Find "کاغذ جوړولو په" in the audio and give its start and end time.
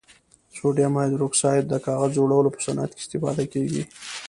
1.85-2.59